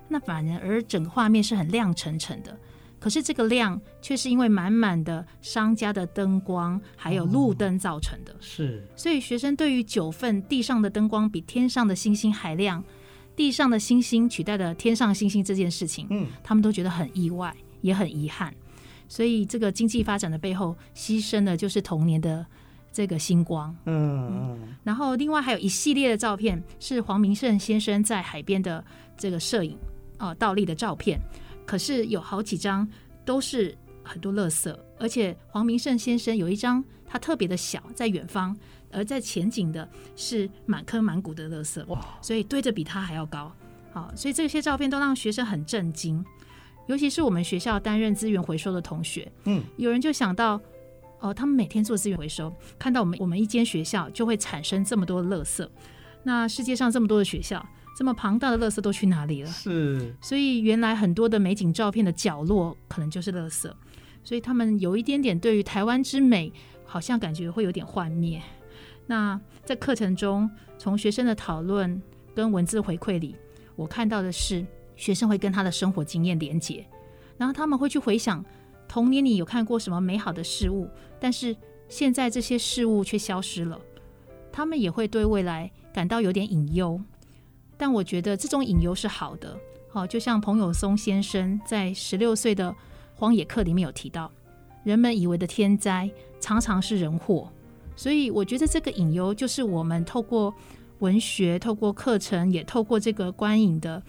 [0.09, 2.57] 那反而整个画面是很亮沉沉的。
[2.99, 8.35] 可是这个亮却是因为满满的商家的灯光还有路灯造成的。
[8.41, 12.83] 是，所以学生对于九份地上的灯光比天上的星星还亮，
[13.37, 18.53] 地上的星星取代了天上星星这件事情，嗯，他们都觉得很意外，也很遗憾。
[19.09, 22.47] 所以这个经济发展的背后，牺牲的就是童年的。
[22.97, 28.83] 这个星光，嗯嗯，然后另外还有一系列的照片是黄明胜先生在海边的
[29.19, 29.77] 这个摄影
[30.19, 31.21] 哦，倒立的照片。
[31.67, 32.89] 可是有好几张
[33.23, 38.57] 都是很多垃圾，而且黄明胜先生有一张他特别的小，在远方，
[38.91, 42.03] 而在前景的是满坑满谷的垃圾，哇！
[42.23, 43.53] 所以堆着比他还要高，
[43.93, 46.25] 好，所以这些照片都让学生很震惊，
[46.87, 50.59] 尤其是我们学校担任资源回收的同学，嗯，有人就想到。
[51.21, 55.67] 哦，他们每天做资源回收，看到我们我们一间学校就会产生这么多的垃圾。
[56.23, 57.65] 那世界上这么多的学校，
[57.97, 59.51] 这么庞大的垃圾都去哪里了？
[59.51, 63.71] 是，所以原来很多的美景照片的角落可能就是垃圾。
[64.23, 66.53] 所以他们有一点点对于台湾之美，
[66.85, 68.43] 好像感觉会有点幻灭。
[69.07, 72.03] 那在课程中，从学生的讨论
[72.35, 73.37] 跟文字回馈里，
[73.75, 76.85] 我看到的是学生会跟他的生活经验连结，
[77.39, 78.45] 然后他们会去回想。
[78.89, 80.89] 童年里有看过什么美好的事物，
[81.21, 81.57] 但是
[81.89, 83.79] 现在这些事物却消失了。
[84.53, 87.01] 他们也会对未来感到有点隐忧，
[87.77, 89.57] 但我觉得这种隐忧是好的。
[89.89, 92.75] 好，就像彭友松先生在十六岁的
[93.15, 94.31] 荒野课里面有提到，
[94.83, 97.51] 人们以为的天灾常常是人祸，
[97.95, 100.55] 所以我觉得这个隐忧就是我们透过
[101.01, 104.03] 文学、透过课程，也透过这个观影的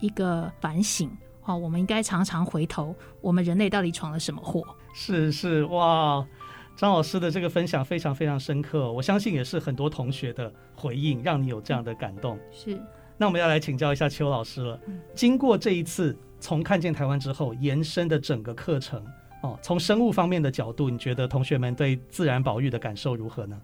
[0.00, 1.10] 一个反省。
[1.46, 4.64] 好，我们应该常常回头，我们人类到底闯了什么祸？
[4.94, 6.26] 是是哇，
[6.74, 12.38] 张老师的这个分享非常非常深刻，我相信也是很多同学的回应，让你有这样的感动。
[12.50, 12.80] 是，
[13.18, 14.80] 那我们要来请教一下邱老师了。
[15.14, 19.04] 经过这一次从看见台湾之后延伸的整个课程，
[19.42, 23.60] 哦，从生物方面的角度，你觉得同学们对自然保育的感受如何呢？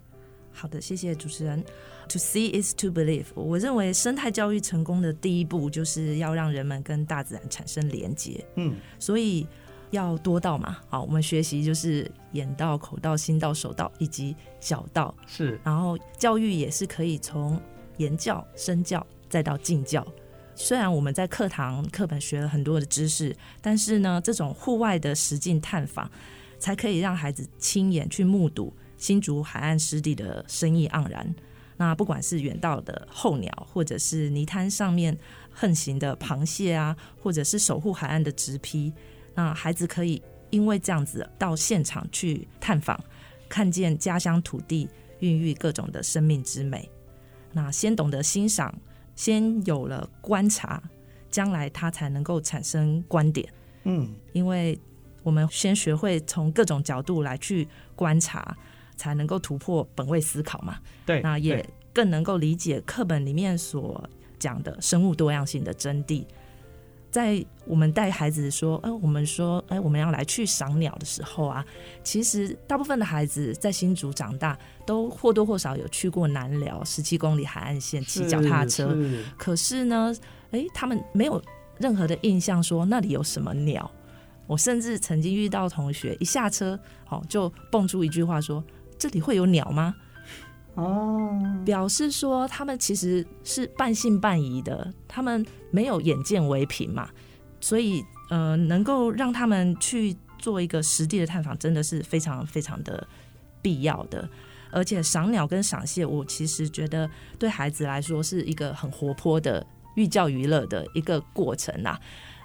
[0.51, 1.63] 好的，谢谢主持人。
[2.09, 3.27] To see is to believe。
[3.35, 8.45] 我认为生态教育成功的第一步就是要让人们跟大自然产生连接。
[8.55, 9.47] 嗯，所以
[9.91, 10.77] 要多到嘛。
[10.89, 15.15] 好，我们学习就是眼到、口到、心到、手到以及脚到。
[15.25, 17.57] 是，然后教育也是可以从
[17.95, 20.05] 言教、身教再到境教。
[20.53, 26.11] 虽然我们在课堂课本学了很多的知识，但是呢，这种户外的实境探访，
[26.59, 28.73] 才可以让孩子亲眼去目睹。
[29.01, 31.35] 新竹海岸湿地的生意盎然，
[31.77, 35.17] 那不管是远道的候鸟，或者是泥滩上面
[35.49, 38.93] 横行的螃蟹啊，或者是守护海岸的植披，
[39.33, 43.03] 那孩子可以因为这样子到现场去探访，
[43.49, 44.87] 看见家乡土地
[45.17, 46.87] 孕育各种的生命之美。
[47.51, 48.71] 那先懂得欣赏，
[49.15, 50.81] 先有了观察，
[51.31, 53.51] 将来他才能够产生观点。
[53.85, 54.79] 嗯，因为
[55.23, 58.55] 我们先学会从各种角度来去观察。
[58.95, 60.77] 才能够突破本位思考嘛？
[61.05, 66.25] 对，那也更能够理解课本里面所讲的生物多样性的真谛。
[67.09, 71.65] 在我们带孩子说，呃，我们说，哎，我们要来去赏鸟的时候啊，
[72.05, 78.97] 其实大部分的孩子在新竹长大，都或多或少有去过南寮十七公里海岸线骑脚踏车。
[79.37, 80.15] 可是呢，
[80.51, 81.41] 哎，他们没有
[81.79, 83.91] 任何的印象说那里有什么鸟。
[84.47, 88.63] 我甚至曾经遇到同学一下车，好就蹦出一句话说。
[89.01, 89.95] 这里会有鸟吗？
[90.75, 97.09] 哦，表示说他们其实是半信半疑的，他们没有眼见为凭嘛，
[97.59, 103.07] 所以呃，能够让他们去做一个实地的探访，真的是非常非常的
[103.59, 104.29] 必要的。
[104.69, 111.99] 而且赏鸟跟赏蟹，我其实觉得对孩子来说是一个很活泼的寓教于乐的一个过程啊。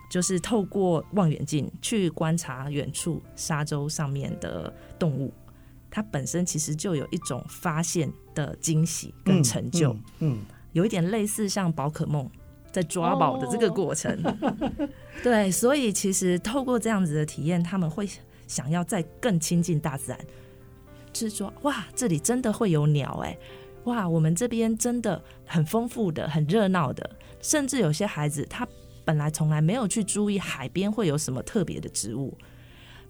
[0.09, 5.34] 就是透过望远镜去观察远处沙洲上面的动物，
[5.97, 9.94] 它本身其实就有一种发现的惊喜跟成就。
[9.94, 10.38] 嗯，嗯，
[10.72, 12.30] 有一点类似像宝可梦
[12.70, 14.14] 在抓宝的这个过程。
[14.22, 14.55] 哦、
[15.24, 18.07] 对，所以其实透过这样子的体验，他们会
[18.47, 20.20] 想要再更亲近大自然。
[21.14, 23.38] 是说，哇，这里真的会有鸟哎、欸，
[23.84, 27.09] 哇，我们这边真的很丰富的、很热闹的，
[27.40, 28.68] 甚至有些孩子他
[29.03, 32.36] 本来从来没有去注意海边会有什么特别的植物。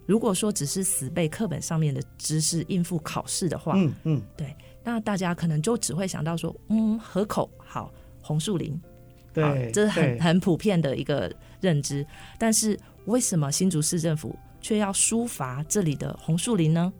[0.07, 8.81] 如果说只是死背课本上面的知识应付考试的话，嗯嗯，对，那大家可能就只会想到说，嗯，河口好，红树林，
[9.33, 12.07] 对，这是很很普遍的一个认知。
[12.39, 16.91] 但是为什么新竹市政府却要疏伐这里的红树林呢？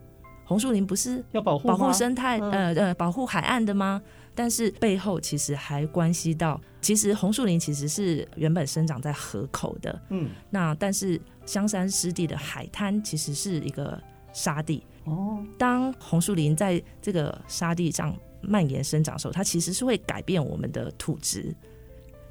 [0.48, 4.00] 红树林不是要保护保护生态，呃呃，保护海岸的吗？
[4.34, 14.00] 但是背后其实还关系到，其实红树林其实是原本生长在河口的，嗯，那但是香山湿地的海滩其实是一个
[14.32, 15.44] 沙地哦。
[15.58, 21.54] 当红树林在这个沙地上蔓延生长的时候，它其实是会改变我们的土质，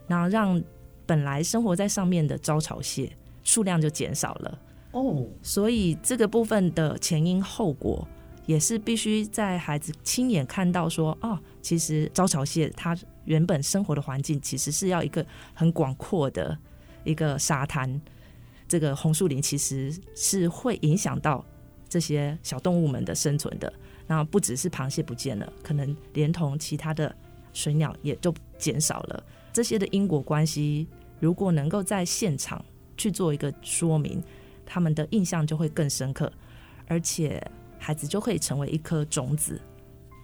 [0.07, 0.59] 然后让
[1.05, 4.59] 本来生活在上面的招潮蟹数量就减少了。
[4.97, 8.07] 哦，所以这个部分的前因后果，
[8.47, 15.23] 也是必须在孩子亲眼看到说，哦，其实招潮蟹它原本生活的环境其实是要一个
[15.53, 16.57] 很广阔的
[17.03, 18.01] 一个沙滩，
[18.67, 21.45] 这个红树林其实是会影响到
[21.87, 23.71] 这些小动物们的生存的。
[24.07, 27.15] 那不只是螃蟹不见了，可能连同其他的
[27.53, 29.23] 水鸟也都减少了。
[29.53, 30.87] 这些的因果关系，
[31.19, 32.65] 如果能够在现场
[32.97, 34.23] 去做一个说明。
[34.67, 36.31] 他们的印象就会更深刻，
[36.87, 37.41] 而且
[37.79, 39.59] 孩子就会成为一颗种子。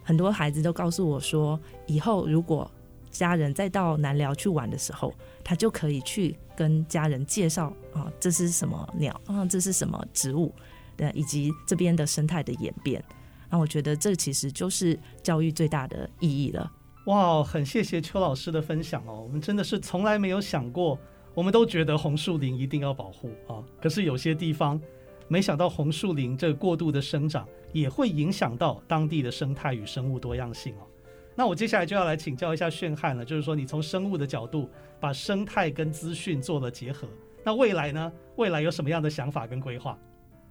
[0.04, 2.70] 很多孩子都告诉我说，以后如果
[3.10, 10.52] 家人再到南寮去玩的时候，他就可以去跟家人介绍啊，这是什么鸟啊，这是什么植物，
[10.96, 13.02] 对，以及这边的生态的演变。
[13.48, 16.70] 那我觉得这其实就是教育最大的意义了。
[17.06, 20.98] 哇，很谢谢邱老师的分享哦，我们真的是从来没有想过。
[21.34, 24.80] 我们都觉得红树林一定要保护啊，可是有些地方
[25.26, 30.86] 没想到红树林这过度的生长也会影响到当地的生态与生物多样性哦。
[31.34, 34.70] 那我接下来就要来请教一下炫汉了，就是说你从生物的角度
[35.00, 37.08] 把生态跟资讯做了结合，
[37.42, 38.12] 那未来呢？
[38.36, 39.98] 未来有什么样的想法跟规划？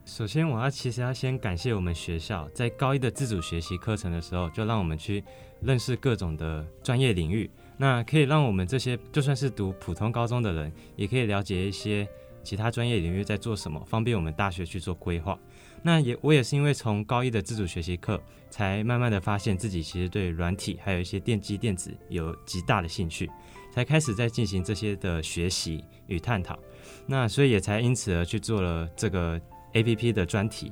[0.03, 5.23] 首先，我要其实要先感谢我们学校在高一的自主学习课程的时候，就让我们去
[5.61, 7.49] 认识各种的专业领域。
[7.77, 12.07] 那可以让我们这些就算是读普通高中的人，也可以了解一些
[12.43, 15.37] 其他专业领域在做什么，方便我们大学去做规划。
[15.81, 23.29] 那也我也是因为从高一的自主学习课，才慢慢的发现自己其实对软体还有一些电机电子有极大的兴趣，
[23.69, 26.57] 才开始在进行这些的学习与探讨。
[27.05, 29.39] 那所以也才因此而去做了这个
[29.73, 30.71] APP 的专题。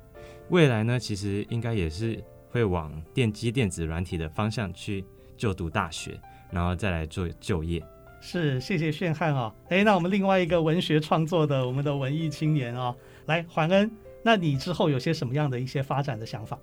[0.49, 5.03] 未来呢，其实应该也是会往电机电子软体的方向去
[5.35, 6.17] 就读大学。
[6.51, 7.81] 然后再来做就业，
[8.19, 12.95] 是谢谢炫汉啊，哎，那我们另外一个文学创作的我们的文艺青年哦，
[13.25, 13.89] 来桓恩，
[14.23, 16.59] 那你之后有些什么样的一些发展的想法？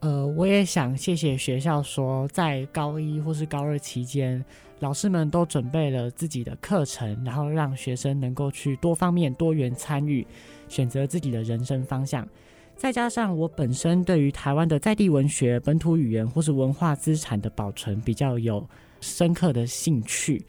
[0.00, 4.44] 呃，我也想谢谢学校说，在高一或是高二期间，
[4.80, 10.24] 老师们都准备了自己的课程，然后让学生能够去多方面多元参与，
[10.68, 12.28] 选择自己的人生方向。
[12.76, 18.68] 再加上我本身对于台湾的在地文学、本土语言或是文化资产的保存比较有
[19.00, 20.44] 深刻的兴趣，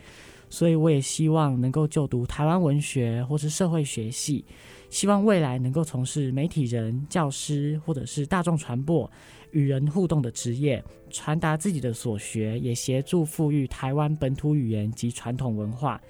[0.49, 4.45] 所以我也希望能够就读台湾文学或是社会学系，
[4.89, 9.09] 希望未来能够从事媒体人、教师或者是大众传播
[9.51, 16.01] 与人互动的职业，传达自己的所学，也协助复育台湾本土语言及传统文化，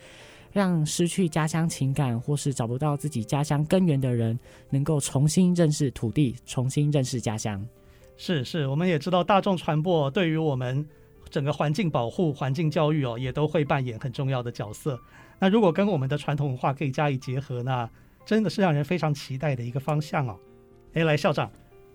[0.51, 4.37] 让失去家乡情感或是找不到自己家乡根源的人，
[4.69, 7.65] 能够重新认识土地，重新认识家乡。
[8.15, 10.87] 是是，我们也知道大众传播对于我们。
[11.29, 14.99] 整个环境保护、环境教育哦，也都会扮演很重要的角色。
[15.39, 17.89] 那如果跟我们的传统文化可以加以结合，那
[18.25, 20.37] 真的是让人非常期待的一个方向哦。
[20.93, 21.51] 哎，来校长，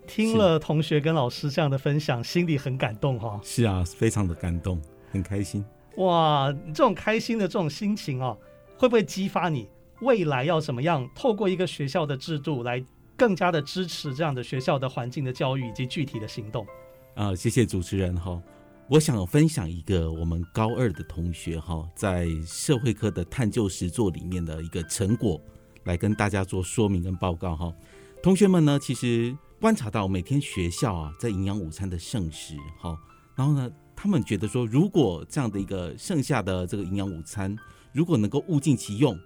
[0.07, 3.39] 听了同学跟老师这样的分享，心里很感动哈、哦。
[3.43, 4.81] 是啊，非常的感动，
[5.11, 5.63] 很开心。
[5.97, 8.37] 哇，这种开心的这种心情哦，
[8.77, 9.67] 会不会激发你
[10.01, 12.83] 未来要怎么样透过一个学校的制度来
[13.15, 16.65] 更加的支持这样的学校的环境的教育以及具体的行动？
[17.13, 18.41] 啊，谢谢主持人哈。
[18.89, 25.41] 我想分享一个我们高二的同学哈，在社会科的探究实作里面的一个成果，
[25.85, 27.73] 来跟大家做说明跟报告哈。
[28.21, 32.95] 同学们呢，其实观察到每天学校啊在营养午餐的剩食，哈，
[33.35, 37.55] 然后呢，他们觉得说，如果这样的一个剩下的这个营养午餐，
[37.93, 39.17] 如果能够物尽其用，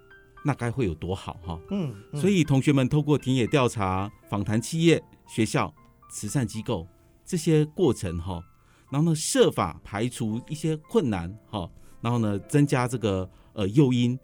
[0.45, 1.59] 那该会有多好哈？
[1.71, 5.73] 嗯，嗯，所以同学们透过田野调查、访谈企业、学校、
[6.11, 6.87] 慈善机构
[7.25, 8.41] 这些过程哈，
[8.89, 11.69] 然后呢，设法排除一些困难哈，
[12.01, 14.17] 然后呢，增加这个呃诱因，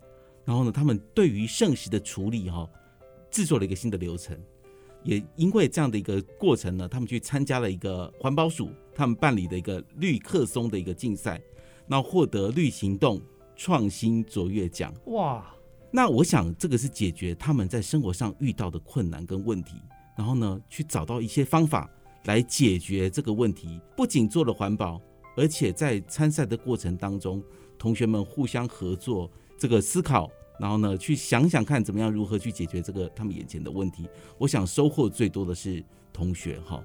[0.45, 2.69] 然后呢，他们对于剩食的处理哈，
[3.29, 4.37] 制作了一个新的流程。
[5.03, 11.41] 也因为这样的一个过程呢，他们去参加了一个环保署他们办理的一个绿客松的一个竞赛，
[11.85, 13.21] 那获得绿行动
[13.57, 14.93] 创新卓越奖。
[15.07, 15.53] 哇，
[15.91, 19.75] 那我想这个是解决他们在生活上遇到的困难跟问题，
[20.17, 21.89] 然后呢，去找到一些方法
[22.25, 23.79] 来解决这个问题。
[23.95, 25.01] 不仅做了环保，
[25.35, 27.43] 而且在参赛的过程当中，
[27.77, 30.29] 同学们互相合作，这个思考。
[30.59, 34.07] 然后呢，去想想看怎么样如何去解决这个他们眼前的问题。
[34.37, 36.81] 我想收获最多的是同学哈。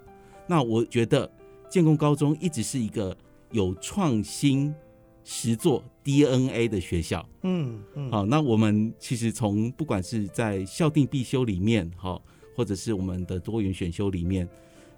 [0.48, 1.30] 那我觉得
[1.68, 3.16] 建工高中一直是一个
[3.52, 4.74] 有创新
[5.22, 7.28] 实作 DNA 的学校。
[7.42, 8.10] 嗯嗯。
[8.10, 12.20] 好，那我们其实从不管是在校定必修里面哈，
[12.56, 14.48] 或者是我们的多元选修里面，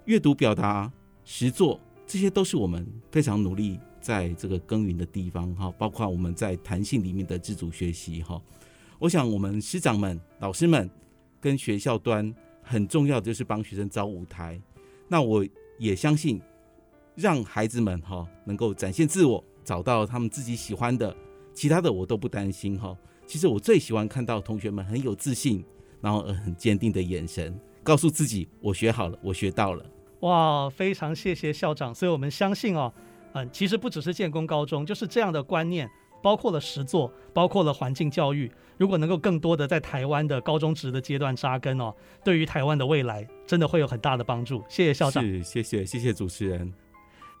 [0.05, 0.91] 阅读表达
[1.23, 5.71] 实作这些都是我们非常努力在这个耕耘的地方哈。
[5.77, 8.41] 包括我们在弹性里面的自主学习哈。
[8.99, 10.89] 我想，我们师长们、老师们
[11.39, 14.61] 跟学校端很重要的就是帮学生找舞台。
[15.07, 15.45] 那我
[15.79, 16.41] 也相信，
[17.15, 21.15] 让孩子们哈能够展现自我，找到他们自己喜欢的，
[21.53, 22.95] 其他的我都不担心哈。
[23.25, 25.63] 其实我最喜欢看到同学们很有自信，
[25.99, 29.85] 然后很坚定的眼神，告诉自己我学好了，我学到了。
[30.21, 31.93] 哇，非常谢谢校长。
[31.93, 32.93] 所以我们相信哦，
[33.33, 35.89] 嗯，其实不只是建功高中，就是这样的观念。
[36.23, 38.51] 包括了实作，包括了环境教育。
[38.77, 41.91] 如果能够更多的在台湾的高中职的阶段扎根哦，
[42.23, 44.63] 对于台湾的未来真的会有很大的帮助。
[44.69, 46.71] 谢谢校长，是谢谢谢谢主持人。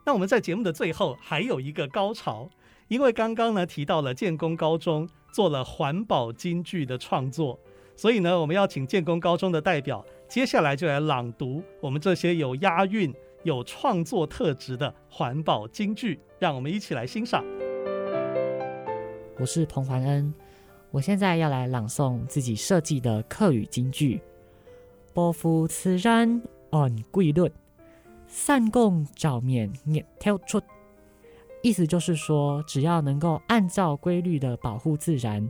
[0.03, 2.49] 那我们在节目的最后还有一个高潮，
[2.87, 7.59] 因为刚刚呢提到了建功高中做了环保金句的创作，
[7.95, 13.13] 所以呢我们要请建功高中的代表接下来就来朗读我们这些有押韵、
[13.43, 17.43] 有创作特质的环保京剧，让我们一起来欣赏。
[19.37, 20.33] 我是彭环恩，
[20.89, 24.21] 我现在要来朗诵自己设计的客语金句：
[25.13, 27.51] 保护自然按规律，
[28.25, 30.61] 三公照面热跳出。
[31.61, 35.45] 意思就是说，只要能够按照规律的保护自然，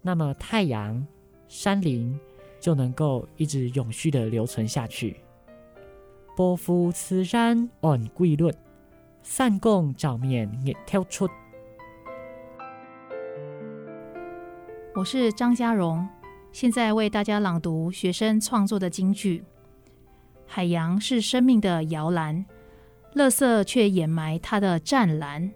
[0.00, 1.06] 那么太阳、
[1.48, 2.18] 山林
[2.66, 5.20] 就能够一直永续的留存下去。
[6.34, 8.52] 波夫慈然按规律，
[9.22, 11.28] 三公照面也跳出。
[14.96, 16.04] 我是张家荣，
[16.50, 19.44] 现在为大家朗读学生创作的京剧：
[20.44, 22.44] 海洋是生命的摇篮，
[23.14, 25.50] 垃圾却掩埋它的湛蓝；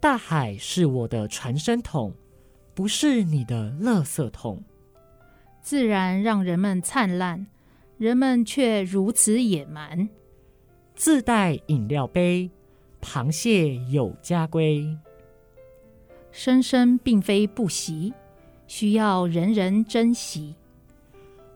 [0.00, 2.14] 大海是我的传声筒，
[2.72, 4.64] 不是你的垃圾桶。
[5.60, 7.46] 自然让人们灿烂，
[7.98, 10.08] 人们却如此野蛮。
[10.94, 12.50] 自带饮料杯，
[13.00, 14.96] 螃蟹有家规。
[16.32, 18.12] 生生并非不习。
[18.66, 20.54] 需要人人珍惜。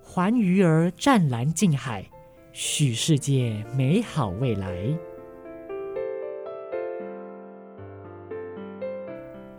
[0.03, 2.05] 还鱼儿湛蓝近海，
[2.53, 4.99] 许世界美好未来。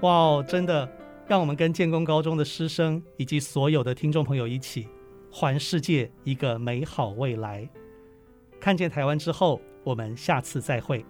[0.02, 0.86] 哇哦，真的，
[1.28, 4.88] 让我们跟建功高中的师生以及所有的听众朋友一起，
[5.32, 7.68] 还世界一个美好未来。
[8.60, 11.04] 看见台湾之后，我们下次再会。